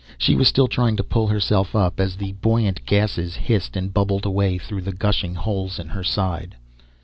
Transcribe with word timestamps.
She 0.17 0.33
was 0.33 0.47
still 0.47 0.67
trying 0.67 0.95
to 0.95 1.03
pull 1.03 1.27
herself 1.27 1.75
up, 1.75 1.99
as 1.99 2.15
the 2.15 2.31
buoyant 2.31 2.87
gasses 2.87 3.35
hissed 3.35 3.77
and 3.77 3.93
bubbled 3.93 4.25
away 4.25 4.57
through 4.57 4.81
the 4.81 4.91
gushing 4.93 5.35
holes 5.35 5.77
in 5.77 5.89
her 5.89 6.03
side. 6.03 6.55